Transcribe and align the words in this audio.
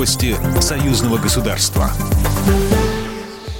Новости 0.00 0.34
союзного 0.62 1.18
государства. 1.18 1.90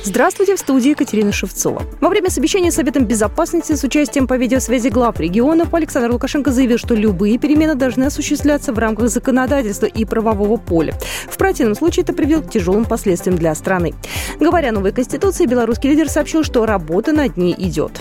Здравствуйте, 0.02 0.56
в 0.56 0.58
студии 0.58 0.88
Екатерина 0.88 1.32
Шевцова. 1.32 1.82
Во 2.00 2.08
время 2.08 2.30
совещания 2.30 2.72
с 2.72 2.76
Советом 2.76 3.04
Безопасности 3.04 3.74
с 3.74 3.84
участием 3.84 4.26
по 4.26 4.38
видеосвязи 4.38 4.88
глав 4.88 5.20
регионов 5.20 5.74
Александр 5.74 6.12
Лукашенко 6.12 6.50
заявил, 6.50 6.78
что 6.78 6.94
любые 6.94 7.36
перемены 7.36 7.74
должны 7.74 8.04
осуществляться 8.04 8.72
в 8.72 8.78
рамках 8.78 9.10
законодательства 9.10 9.84
и 9.84 10.06
правового 10.06 10.56
поля. 10.56 10.98
В 11.28 11.36
противном 11.36 11.74
случае 11.74 12.04
это 12.04 12.14
приведет 12.14 12.46
к 12.46 12.50
тяжелым 12.50 12.86
последствиям 12.86 13.36
для 13.36 13.54
страны. 13.54 13.92
Говоря 14.40 14.70
о 14.70 14.72
новой 14.72 14.92
Конституции, 14.92 15.44
белорусский 15.44 15.90
лидер 15.90 16.08
сообщил, 16.08 16.42
что 16.42 16.64
работа 16.64 17.12
над 17.12 17.36
ней 17.36 17.54
идет. 17.58 18.00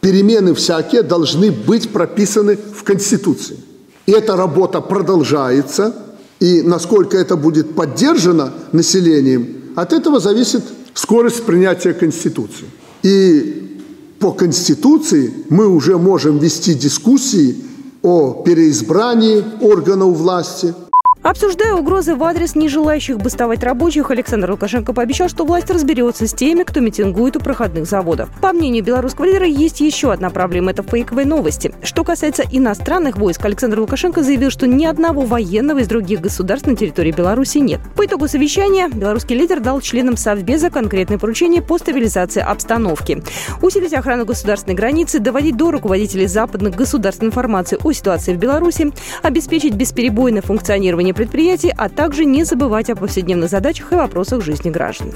Перемены 0.00 0.54
всякие 0.54 1.02
должны 1.02 1.52
быть 1.52 1.92
прописаны 1.92 2.56
в 2.56 2.82
Конституции. 2.82 3.58
И 4.06 4.12
эта 4.12 4.36
работа 4.36 4.80
продолжается, 4.80 5.94
и 6.40 6.62
насколько 6.62 7.16
это 7.16 7.36
будет 7.36 7.74
поддержано 7.74 8.52
населением, 8.72 9.56
от 9.76 9.92
этого 9.92 10.20
зависит 10.20 10.62
скорость 10.94 11.44
принятия 11.44 11.92
Конституции. 11.92 12.66
И 13.02 13.80
по 14.18 14.32
Конституции 14.32 15.32
мы 15.48 15.68
уже 15.68 15.98
можем 15.98 16.38
вести 16.38 16.74
дискуссии 16.74 17.56
о 18.02 18.42
переизбрании 18.44 19.44
органов 19.60 20.16
власти– 20.16 20.74
Обсуждая 21.24 21.72
угрозы 21.72 22.16
в 22.16 22.22
адрес 22.22 22.54
нежелающих 22.54 23.16
бастовать 23.16 23.64
рабочих, 23.64 24.10
Александр 24.10 24.50
Лукашенко 24.50 24.92
пообещал, 24.92 25.30
что 25.30 25.46
власть 25.46 25.70
разберется 25.70 26.26
с 26.26 26.34
теми, 26.34 26.64
кто 26.64 26.80
митингует 26.80 27.34
у 27.36 27.40
проходных 27.40 27.86
заводов. 27.86 28.28
По 28.42 28.52
мнению 28.52 28.84
белорусского 28.84 29.24
лидера, 29.24 29.46
есть 29.46 29.80
еще 29.80 30.12
одна 30.12 30.28
проблема– 30.28 30.70
это 30.72 30.82
фейковые 30.82 31.26
новости. 31.26 31.74
Что 31.82 32.04
касается 32.04 32.44
иностранных 32.50 33.16
войск, 33.16 33.42
Александр 33.42 33.80
Лукашенко 33.80 34.22
заявил, 34.22 34.50
что 34.50 34.66
ни 34.66 34.84
одного 34.84 35.22
военного 35.22 35.78
из 35.78 35.88
других 35.88 36.20
государств 36.20 36.66
на 36.66 36.76
территории 36.76 37.12
Беларуси 37.12 37.56
нет. 37.56 37.80
По 37.96 38.04
итогу 38.04 38.28
совещания 38.28 38.90
белорусский 38.90 39.34
лидер 39.34 39.60
дал 39.60 39.80
членам 39.80 40.18
Совбеза 40.18 40.68
конкретные 40.68 41.18
поручения 41.18 41.62
по 41.62 41.78
стабилизации 41.78 42.42
обстановки. 42.42 43.22
Усилить 43.62 43.94
охрану 43.94 44.26
государственной 44.26 44.74
границы, 44.74 45.20
доводить 45.20 45.56
до 45.56 45.70
руководителей 45.70 46.26
западных 46.26 46.74
государств 46.74 47.22
информацию 47.24 47.80
о 47.82 47.92
ситуации 47.92 48.34
в 48.34 48.38
Беларуси, 48.38 48.92
обеспечить 49.22 49.72
бесперебойное 49.72 50.42
функционирование 50.42 51.13
предприятий, 51.14 51.72
а 51.76 51.88
также 51.88 52.24
не 52.24 52.44
забывать 52.44 52.90
о 52.90 52.96
повседневных 52.96 53.50
задачах 53.50 53.92
и 53.92 53.96
вопросах 53.96 54.42
жизни 54.42 54.70
граждан. 54.70 55.12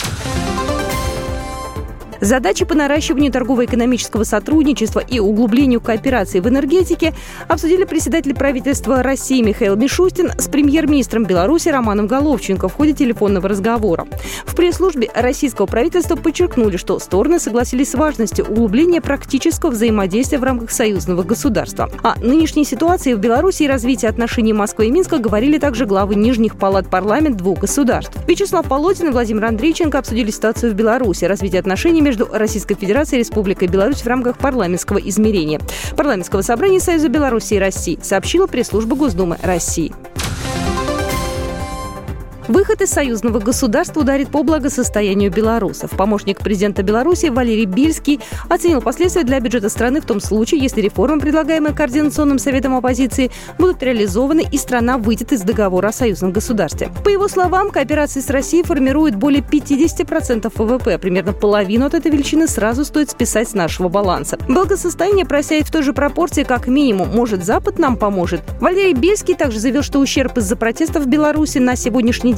Задачи 2.20 2.64
по 2.64 2.74
наращиванию 2.74 3.30
торгово-экономического 3.32 4.24
сотрудничества 4.24 5.00
и 5.00 5.20
углублению 5.20 5.80
кооперации 5.80 6.40
в 6.40 6.48
энергетике 6.48 7.14
обсудили 7.46 7.84
председатель 7.84 8.34
правительства 8.34 9.02
России 9.02 9.40
Михаил 9.40 9.76
Мишустин 9.76 10.32
с 10.36 10.48
премьер-министром 10.48 11.24
Беларуси 11.24 11.68
Романом 11.68 12.06
Головченко 12.06 12.68
в 12.68 12.74
ходе 12.74 12.92
телефонного 12.92 13.48
разговора. 13.48 14.06
В 14.44 14.56
пресс-службе 14.56 15.10
российского 15.14 15.66
правительства 15.66 16.16
подчеркнули, 16.16 16.76
что 16.76 16.98
стороны 16.98 17.38
согласились 17.38 17.92
с 17.92 17.94
важностью 17.94 18.46
углубления 18.46 19.00
практического 19.00 19.70
взаимодействия 19.70 20.38
в 20.38 20.44
рамках 20.44 20.70
союзного 20.70 21.22
государства. 21.22 21.88
О 22.02 22.18
нынешней 22.18 22.64
ситуации 22.64 23.14
в 23.14 23.18
Беларуси 23.18 23.62
и 23.62 23.68
развитии 23.68 24.06
отношений 24.06 24.52
Москвы 24.52 24.86
и 24.86 24.90
Минска 24.90 25.18
говорили 25.18 25.58
также 25.58 25.86
главы 25.86 26.16
нижних 26.16 26.56
палат 26.56 26.90
парламент 26.90 27.36
двух 27.36 27.60
государств. 27.60 28.12
Вячеслав 28.26 28.66
Полотин 28.66 29.08
и 29.08 29.10
Владимир 29.10 29.44
Андрейченко 29.44 29.98
обсудили 29.98 30.30
ситуацию 30.30 30.72
в 30.72 30.74
Беларуси, 30.74 31.24
развитие 31.24 31.60
отношений 31.60 32.02
между 32.08 32.26
Российской 32.32 32.74
Федерацией 32.74 33.20
и 33.20 33.22
Республикой 33.22 33.68
Беларусь 33.68 34.00
в 34.00 34.06
рамках 34.06 34.38
парламентского 34.38 34.96
измерения. 34.96 35.60
Парламентского 35.94 36.40
собрания 36.40 36.80
Союза 36.80 37.10
Беларуси 37.10 37.54
и 37.54 37.58
России 37.58 37.98
сообщила 38.02 38.46
пресс-служба 38.46 38.96
Госдумы 38.96 39.36
России. 39.42 39.92
Выход 42.48 42.80
из 42.80 42.88
союзного 42.88 43.40
государства 43.40 44.00
ударит 44.00 44.30
по 44.30 44.42
благосостоянию 44.42 45.30
белорусов. 45.30 45.90
Помощник 45.90 46.38
президента 46.38 46.82
Беларуси 46.82 47.26
Валерий 47.26 47.66
Бильский 47.66 48.20
оценил 48.48 48.80
последствия 48.80 49.22
для 49.22 49.38
бюджета 49.38 49.68
страны 49.68 50.00
в 50.00 50.06
том 50.06 50.18
случае, 50.18 50.62
если 50.62 50.80
реформы, 50.80 51.20
предлагаемые 51.20 51.74
Координационным 51.74 52.38
советом 52.38 52.74
оппозиции, 52.74 53.30
будут 53.58 53.82
реализованы 53.82 54.46
и 54.50 54.56
страна 54.56 54.96
выйдет 54.96 55.32
из 55.32 55.42
договора 55.42 55.88
о 55.88 55.92
союзном 55.92 56.32
государстве. 56.32 56.88
По 57.04 57.10
его 57.10 57.28
словам, 57.28 57.70
кооперация 57.70 58.22
с 58.22 58.30
Россией 58.30 58.62
формирует 58.62 59.14
более 59.14 59.42
50% 59.42 60.50
ВВП. 60.54 60.96
Примерно 60.96 61.34
половину 61.34 61.84
от 61.84 61.92
этой 61.92 62.10
величины 62.10 62.48
сразу 62.48 62.86
стоит 62.86 63.10
списать 63.10 63.50
с 63.50 63.52
нашего 63.52 63.90
баланса. 63.90 64.38
Благосостояние 64.48 65.26
просяет 65.26 65.66
в 65.66 65.70
той 65.70 65.82
же 65.82 65.92
пропорции, 65.92 66.44
как 66.44 66.66
минимум. 66.66 67.08
Может, 67.14 67.44
Запад 67.44 67.78
нам 67.78 67.96
поможет? 67.96 68.40
Валерий 68.58 68.94
Бельский 68.94 69.34
также 69.34 69.60
заявил, 69.60 69.82
что 69.82 69.98
ущерб 69.98 70.38
из-за 70.38 70.56
протестов 70.56 71.04
в 71.04 71.08
Беларуси 71.08 71.58
на 71.58 71.76
сегодняшний 71.76 72.37